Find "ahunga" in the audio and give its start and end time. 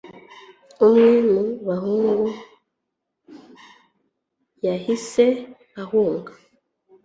5.81-6.31